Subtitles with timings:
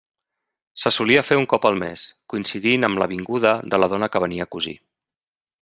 [0.83, 4.27] Se solia fer un cop al mes, coincidint amb la vinguda de la dona que
[4.29, 4.79] venia a cosir.